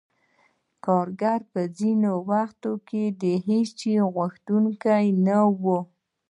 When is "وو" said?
5.61-5.79